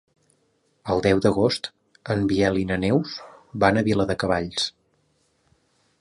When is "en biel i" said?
2.15-2.65